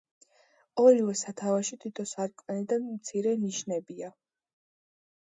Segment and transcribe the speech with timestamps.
[0.83, 4.11] ორივე სათავსში თითო სარკმელი და მცირე ნიშებია.